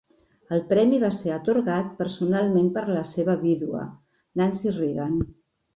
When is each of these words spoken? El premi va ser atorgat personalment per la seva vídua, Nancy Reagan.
El 0.55 0.61
premi 0.71 0.99
va 1.03 1.11
ser 1.17 1.33
atorgat 1.35 1.93
personalment 2.01 2.73
per 2.79 2.85
la 2.97 3.07
seva 3.13 3.39
vídua, 3.47 3.87
Nancy 4.43 4.77
Reagan. 4.83 5.19